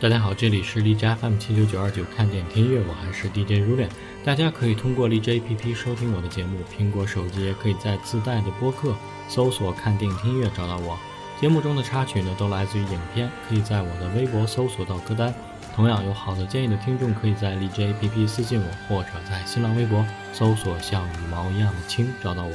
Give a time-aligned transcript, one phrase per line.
[0.00, 3.88] 大家好，这里是荔枝 FM 七九九二九，看点听乐，我还是 DJ 如恋。
[4.24, 8.94] 大家可以通过荔枝 APP 收听我的节目，苹果手机也可以在自带的播客
[9.28, 10.96] 搜索“看电影听乐”找到我。
[11.40, 15.34] 节目中的插曲呢，都来自于影片，可以在我的微博搜索到歌单。
[15.74, 22.52] 同样有好的建议的听众，可以在荔枝 APP 私信我，或者在新浪微博搜索“像羽毛一样的青”找到我。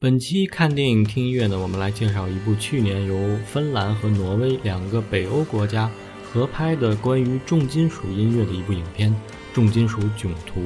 [0.00, 5.90] 本期看电影听音乐呢，我们来介绍一部去年由芬兰和挪威两个北欧国家
[6.30, 9.10] 合拍的关于重金属音乐的一部影片
[9.54, 10.60] 《重金属囧途》。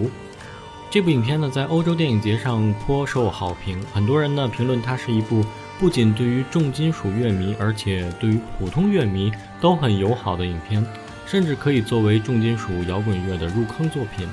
[0.91, 5.45] 这部影片呢，在欧洲电影节上颇受好评，很多人呢评论它是一部
[5.79, 10.85] 不仅对于重金属乐迷，而且对于普通乐迷都很友好的影片，
[11.27, 14.29] 甚至可以作为重金属摇滚乐的入坑作品。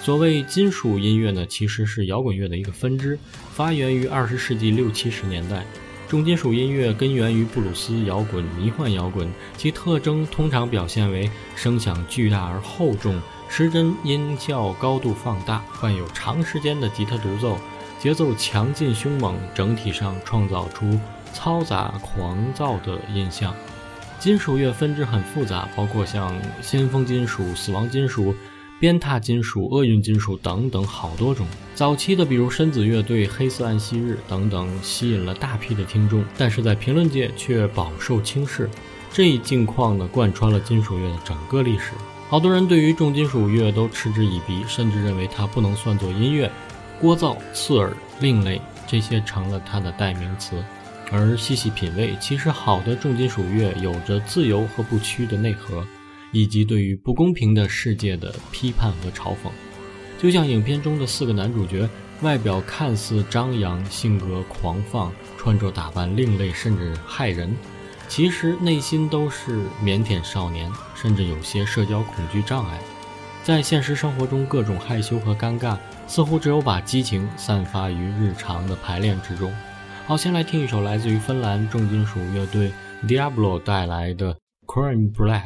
[0.00, 3.16] 所谓金属音乐呢，其实是摇滚乐的一个分支，
[3.52, 5.64] 发源于二十世纪六七十年代。
[6.12, 9.26] 重金属音乐根源于布鲁斯摇滚、迷幻摇滚，
[9.56, 17.56] 其特征通常表现为声响巨大而厚重，失真音效高度放大，伴有长时间的吉他独奏，
[17.98, 21.00] 节奏强劲凶猛，整体上创造出
[21.32, 23.54] 嘈杂狂躁的音像。
[24.18, 28.34] 金属乐分支很复杂，包括像先锋金属、死亡金属。
[28.82, 31.46] 鞭挞金属、厄运金属等等好多种。
[31.72, 38.68] 早期的，比如深紫乐队、黑色暗昔日等等，吸引了大批的听众，但是在评论界却饱受轻视。
[39.12, 41.92] 这一境况呢，贯穿了金属乐的整个历史。
[42.28, 46.50] 好多人对于重金属乐都嗤之以鼻，甚至认为它不能算作音乐，
[47.00, 50.56] 聒噪、刺耳、另类，这些成了它的代名词。
[51.12, 55.86] 而细细品味，其实好的重金属乐有着自由和不屈的内核。
[56.32, 59.50] 以及对于不公平的世界的批判和嘲讽，
[60.20, 61.88] 就像影片中的四个男主角，
[62.22, 67.54] 外表看似张扬，性格狂放，穿着打扮另类甚至害人，
[68.08, 72.80] 其实内心都是腼腆少年，甚至有些社交恐惧障碍。
[73.42, 75.76] 在现实生活中，各种害羞和尴尬，
[76.06, 79.52] 似乎只有把激情散发于日常的排练之中。
[80.06, 82.70] 好，先来听一首来自于芬兰重金属乐队
[83.04, 84.34] Diablo 带来的
[84.66, 85.42] 《Crime Black》。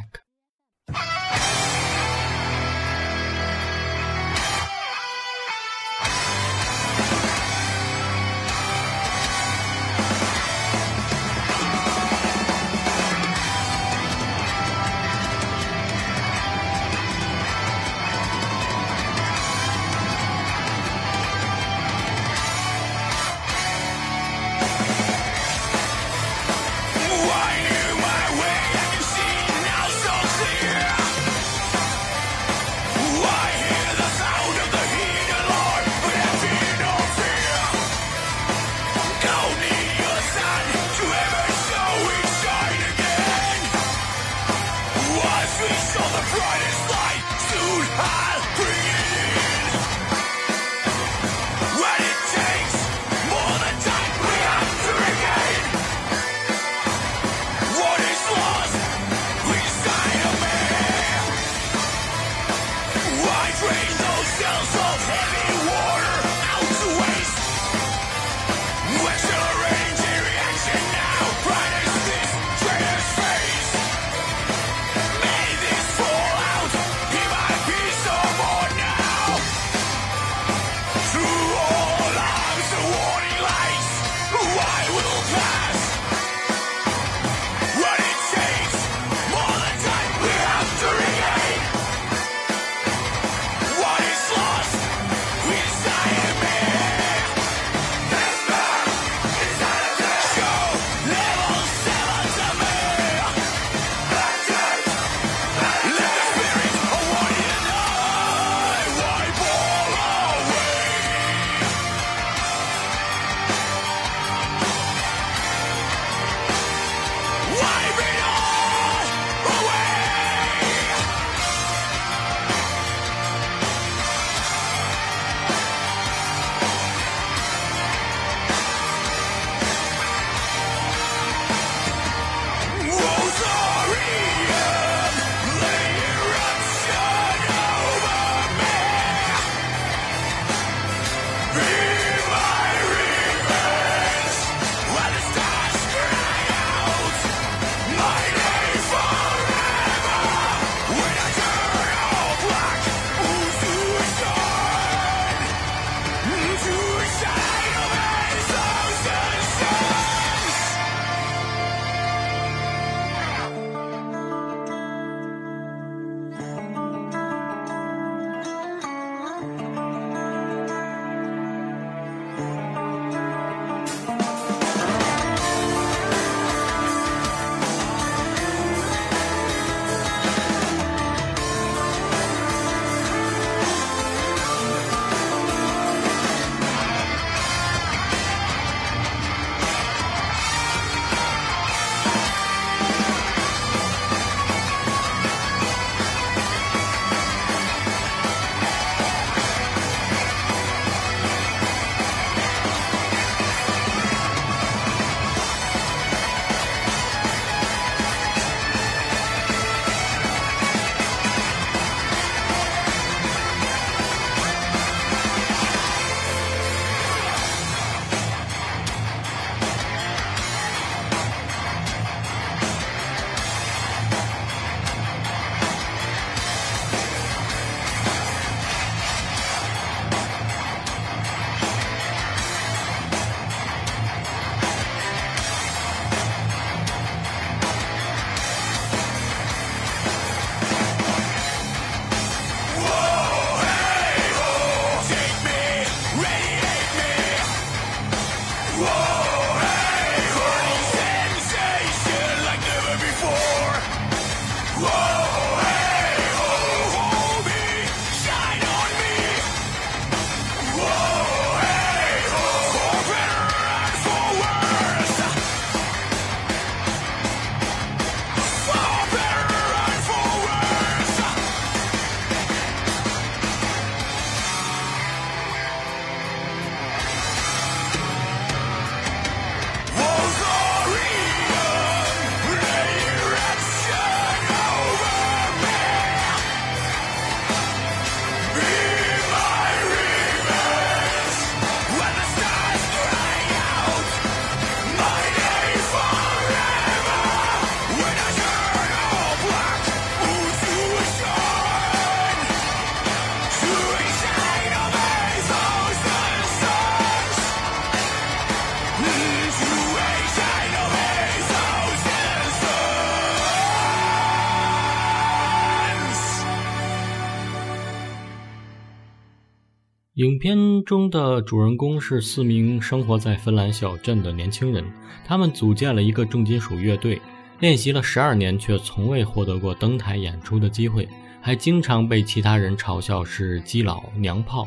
[320.26, 324.84] 影片中的主人公是四名生活在芬兰小镇的年轻人，
[325.24, 327.22] 他们组建了一个重金属乐队，
[327.60, 331.08] 练习了十二年，却从未获得过登台演出的机会，
[331.40, 334.66] 还经常被其他人嘲笑是基佬娘炮。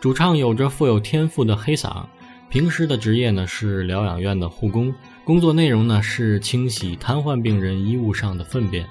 [0.00, 2.04] 主唱有着富有天赋的黑嗓，
[2.50, 4.94] 平时的职业呢是疗养院的护工，
[5.24, 8.86] 工作内容呢是清洗瘫痪病人衣物上的粪便。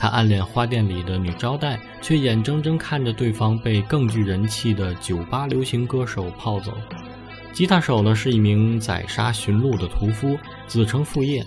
[0.00, 6.72] 他暗恋花店里的女招待，却眼睁睁看着对方被更具人气的酒吧流行歌手泡走。
[7.52, 11.44] 吉他手呢是一名宰杀驯鹿的屠夫，子承父业。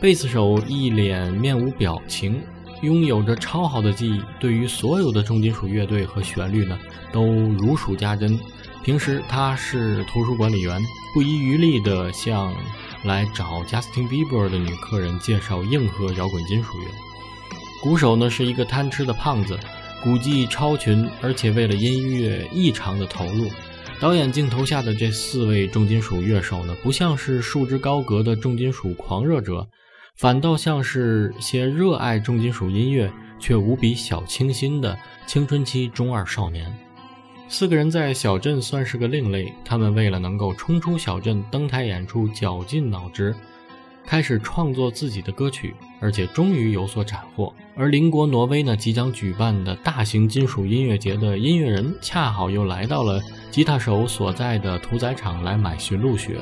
[0.00, 2.42] 贝斯手一脸面无表情，
[2.80, 6.78] 拥有着超好的记忆，对于所有的重金属乐队和旋律呢
[7.12, 8.40] 都如数家珍。
[8.82, 10.80] 平时他是图书管理员，
[11.12, 12.50] 不遗余力地向
[13.04, 17.09] 来找 Justin Bieber 的女客人介绍硬核摇滚金属乐。
[17.82, 19.58] 鼓手呢是一个贪吃的胖子，
[20.02, 23.48] 鼓技超群，而且为了音乐异常的投入。
[23.98, 29.66] 导演镜头下的这四位重金属乐手呢，不像是束之高阁的重金属狂热者，
[30.16, 36.70] 反倒像是些热爱重金属音乐却无比小清新的青春期中二少年。
[37.48, 43.34] 四个人在小镇算是个另类，他们为了能够冲出小镇登台演出，绞尽脑汁。
[44.06, 47.52] 开始创作自己的歌曲，而且终于有所斩获。
[47.76, 56.38] 而邻国挪威呢，即将举办的大型金属音乐节的音乐人，恰好又来到了吉他手所在的屠宰场来买驯鹿血。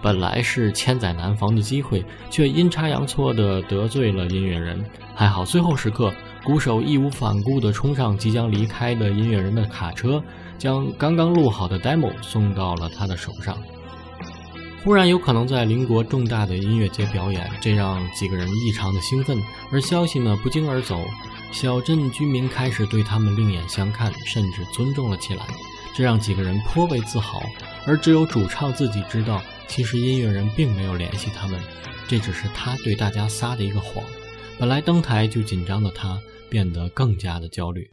[0.00, 4.84] 本来是千载难逢的机会，却阴差阳错地得罪了音乐人。
[5.14, 6.12] 还好最后时刻，
[6.44, 10.22] 鼓手义无反顾地冲上即将离开的音乐人的卡车，
[10.56, 13.58] 将刚刚录好的 demo 送到了他的手上。
[14.84, 19.38] 忽然有可能在邻国重大的音乐节表演，这让几个人异常的兴奋。
[19.70, 21.04] 而消息呢不胫而走，
[21.52, 25.44] 小镇居民开始对他们另眼相看，甚至尊重了起来，
[25.94, 27.42] 这让几个人颇为自豪。
[27.86, 31.60] 而只有主唱自己知道，其实音乐人并没有联系他们，
[32.06, 34.02] 这只是他对大家撒的一个谎。
[34.58, 36.18] 本来登台就紧张的他，
[36.48, 37.90] 变得更加的焦虑。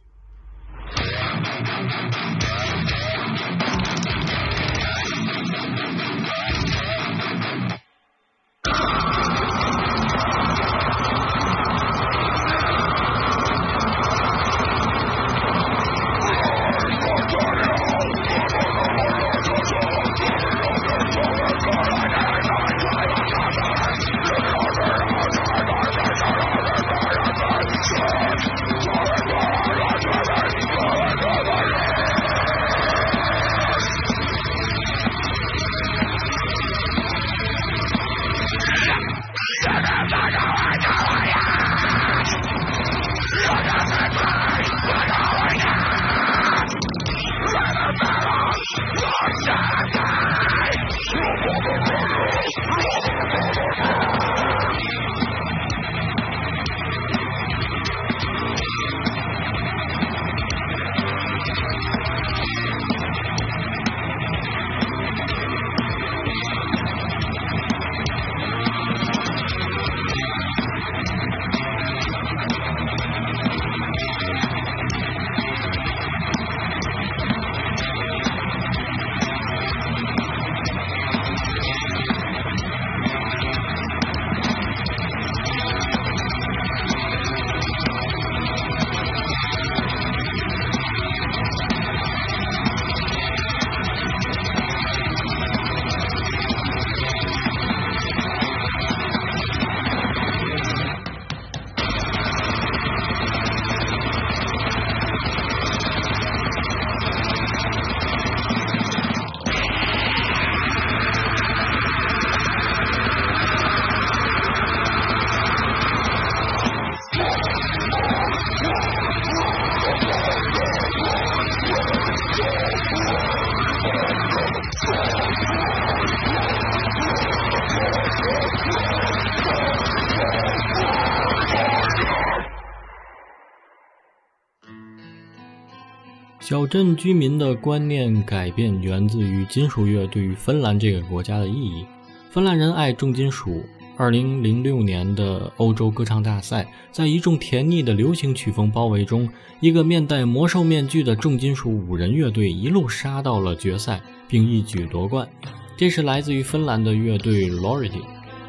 [136.46, 141.84] 小镇居民的观念改变源自于金属乐对于芬兰这个国家的意义。
[142.30, 143.64] 芬兰人爱重金属。
[143.96, 155.28] 二零零六年的欧洲歌唱大赛，在一众甜腻的流行曲风包围中，一个面戴魔兽面具的重金属五人乐队一路杀到了决赛，并一举夺冠。
[155.76, 158.04] 这是来自于芬兰的乐队 Lordi，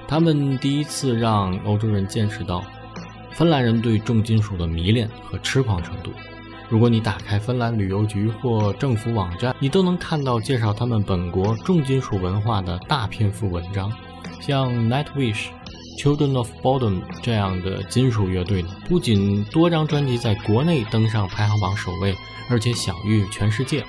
[0.07, 2.63] 他们第一次让欧洲人见识到
[3.31, 6.11] 芬兰人对重金属的迷恋和痴狂程度。
[6.69, 13.91] 如果你打开芬兰旅游局或政府网站，你都能看到介绍他们本国重金属文化的大篇幅文章。
[14.41, 15.47] 像 Nightwish、
[15.97, 22.15] Children of Bodom 这样的金属乐队呢，不仅多张专辑在国内登上排行榜首位，
[22.49, 23.85] 而且享誉全世界。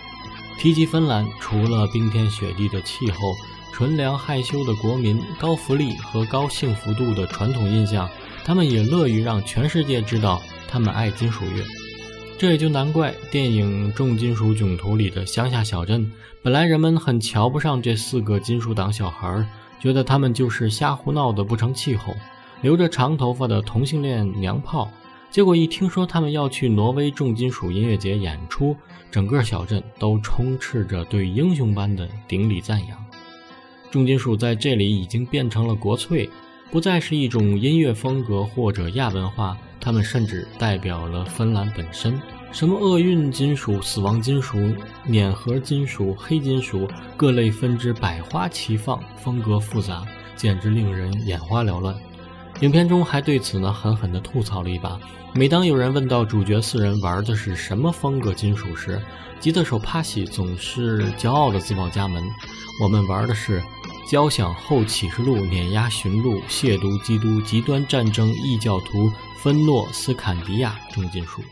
[0.58, 3.34] 提及芬兰，除了冰天雪地的气候、
[3.72, 8.08] 纯良害羞的国民、高福利和高幸福度的传统印象，
[8.44, 11.64] 他们也乐于让全世界知道他们爱金属乐。
[12.38, 16.08] 这也就难怪电影《重金属囧途》里的乡下小镇，
[16.40, 19.44] 本来人们很瞧不上这四个金属党小孩，
[19.80, 22.14] 觉得他们就是瞎胡闹的不成气候，
[22.62, 24.88] 留着长头发的同性恋娘炮。
[25.32, 28.76] 结果一听说他们要去挪威重金属音乐节演出，
[29.10, 33.04] 整个小镇都充斥着对英雄般的顶礼赞扬。
[33.90, 36.30] 重金属在这里已经变成了国粹，
[36.70, 39.58] 不再是一种音乐风格或者亚文化。
[39.88, 42.20] 它们甚至代表了芬兰本身，
[42.52, 44.58] 什么厄运金属、死亡金属、
[45.06, 50.04] 碾核金属、黑金属，各类分支百花齐放，风格复杂，
[50.36, 51.96] 简直令人眼花缭乱。
[52.60, 55.00] 影片中还对此呢狠狠地吐槽了一把。
[55.32, 59.00] 每当有人问到主角四人玩的是什么风格金属时，
[59.40, 62.22] 吉他手帕西总是骄傲地自报家门
[62.84, 63.62] ：“我们玩的是。”
[64.08, 69.12] 交响后启示录碾压驯鹿亵渎基督极端战争异教徒
[69.42, 71.42] 芬诺斯坎迪亚重金属。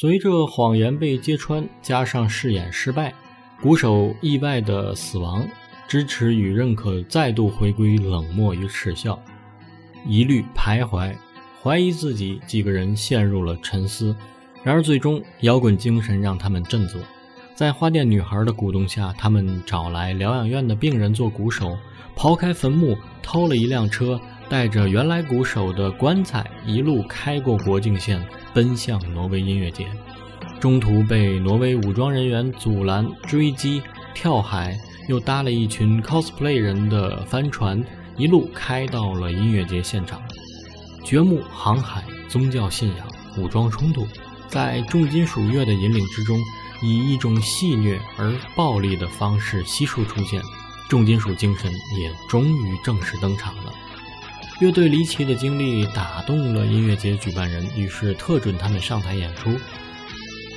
[0.00, 3.12] 随着谎言被揭穿，加上试演失败，
[3.60, 5.44] 鼓手意外的死亡，
[5.88, 9.20] 支持与认可再度回归冷漠与耻笑，
[10.06, 11.12] 疑虑徘徊，
[11.60, 14.14] 怀疑自己，几个人陷入了沉思。
[14.62, 17.00] 然而，最终摇滚精神让他们振作。
[17.56, 21.76] 在花店女孩的鼓动下，他们找来疗养院的病人做鼓手，
[22.16, 28.24] 刨开坟墓，偷了一辆车，带着原来鼓手的棺材，一路开过国境线。
[28.54, 29.86] 奔向挪威音乐节，
[30.58, 33.80] 中途被挪威武装人员阻拦、追击、
[34.14, 37.84] 跳海，又搭了一群 cosplay 人的帆船，
[38.16, 40.20] 一路开到了音乐节现场。
[41.04, 43.06] 掘墓、航海、宗教信仰、
[43.36, 44.04] 武装冲突，
[44.48, 46.36] 在重金属乐的引领之中，
[46.82, 50.42] 以一种戏谑而暴力的方式悉数出现，
[50.88, 53.72] 重金属精神也终于正式登场了。
[54.60, 59.54] 乐队离奇的经历打动了音乐节举办人，于是特准他们上台演出。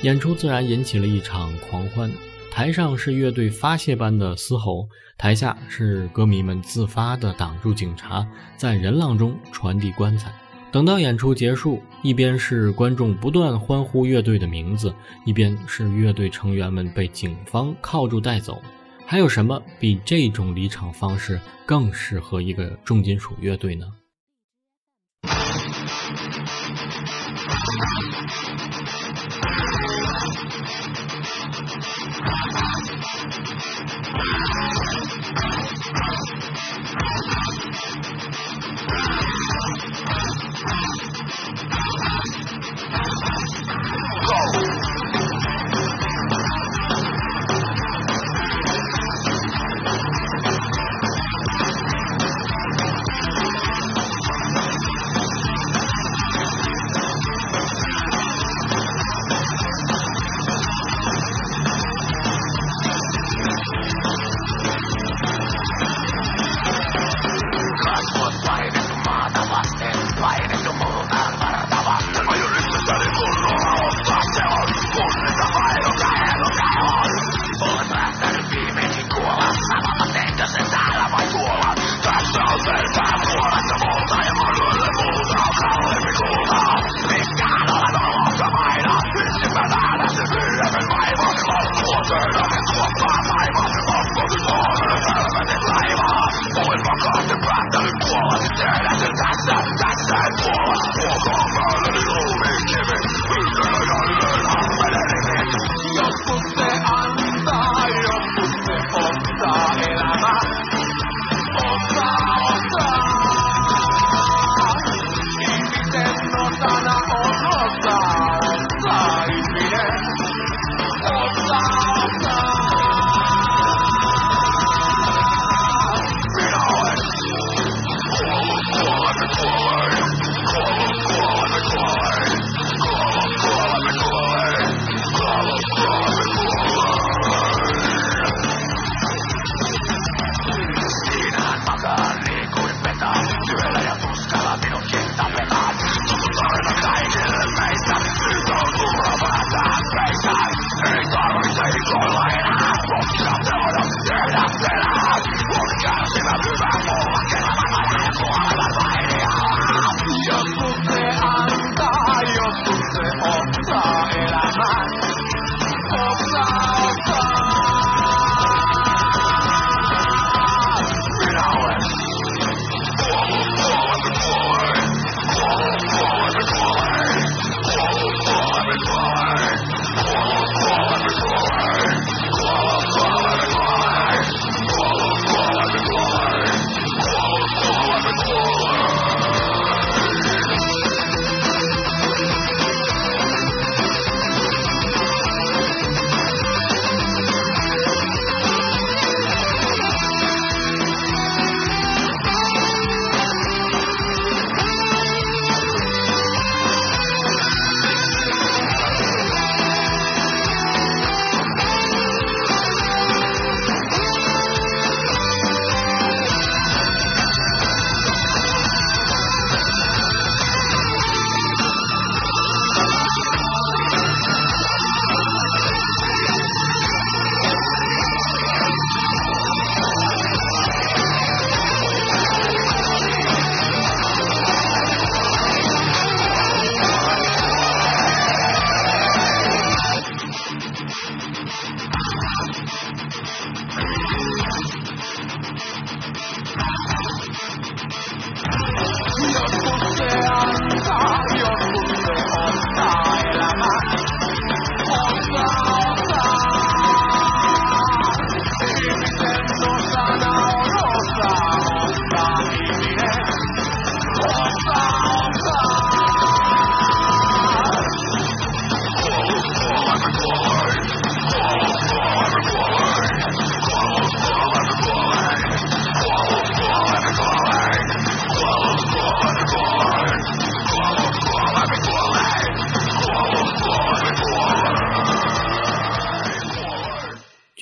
[0.02, 2.10] 演出自然引起了一场狂欢，
[2.50, 10.34] 台上是乐队发泄般的嘶吼，台下是歌迷们自发地挡住警察，在人浪中传递棺材。
[10.72, 14.92] 等到演出结束，一边是观众不断欢呼乐队的名字，
[15.24, 18.60] 一边是乐队成员们被警方铐住带走。
[19.12, 23.84] 还有什么比这种离场方式更适合一个重金属乐队呢？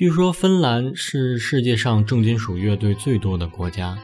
[0.01, 3.99] 据说芬兰是世界上重金属乐队最多的国家，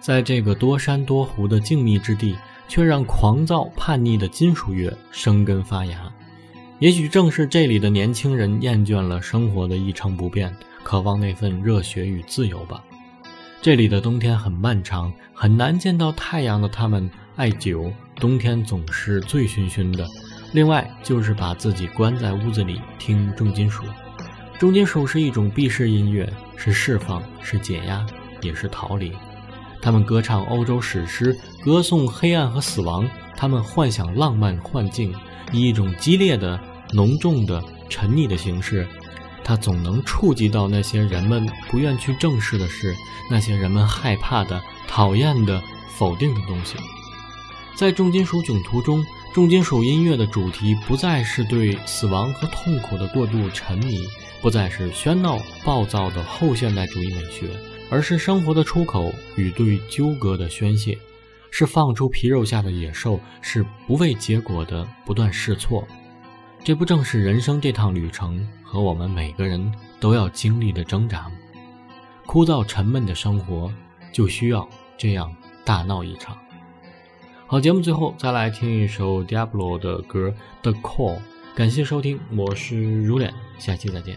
[0.00, 2.34] 在这个多山多湖的静谧之地，
[2.68, 6.10] 却让狂躁叛逆的金属乐生根发芽。
[6.78, 10.50] 也许正是这里的年轻人厌倦了生活的一成不变，
[10.82, 12.82] 渴望那份热血与自由吧。
[13.60, 20.06] 这里的冬天很漫长，很难见到太阳的他们爱酒，冬天总是醉醺醺的。
[20.54, 23.84] 另外就是把自己关在屋子里听重金属。
[24.62, 28.06] 重金属是一种避世音乐，是释放，是解压，
[28.42, 29.10] 也是逃离。
[29.80, 33.04] 他们歌唱欧洲史诗，歌颂黑暗和死亡。
[33.36, 35.12] 他们幻想浪漫幻境，
[35.50, 36.60] 以一种激烈的、
[36.92, 38.86] 浓重的、沉溺的形式。
[39.42, 42.94] 它总能触及到那些人们不愿去正视的事，
[43.28, 45.60] 那些人们害怕的、讨厌的、
[45.98, 46.76] 否定的东西。
[47.74, 49.04] 在重金属囧途中。
[49.32, 54.06] 重金属音乐的主题不再是对死亡和痛苦的过度沉迷，
[54.42, 57.48] 不再是喧闹暴躁的后现代主义美学，
[57.88, 60.98] 而是生活的出口与对纠葛的宣泄，
[61.50, 65.88] 是放出皮肉下的野兽，是不为结果的不断试错。
[66.62, 71.32] 这不正是人生这趟旅程和我们每个人都要经历的挣扎吗？
[72.26, 73.72] 枯燥沉闷的生活
[74.12, 74.68] 就需要
[74.98, 76.36] 这样大闹一场。
[77.52, 80.30] 好，节目最后再来听一首 Diablo 的歌
[80.62, 81.16] 《The Call》，
[81.54, 84.16] 感谢收听，我是如脸，下期再见。